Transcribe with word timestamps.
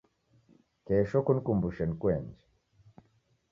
Kesho 0.85 1.17
kunikumbushe 1.25 1.83
nikuenje 1.85 2.43